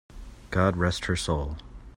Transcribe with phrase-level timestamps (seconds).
[0.49, 1.57] God rest her soul!